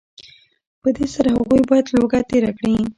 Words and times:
په 0.81 0.89
دې 0.95 1.05
سره 1.15 1.29
هغوی 1.37 1.61
باید 1.69 1.85
لوږه 1.95 2.19
تېره 2.29 2.51
کړي 2.59 2.75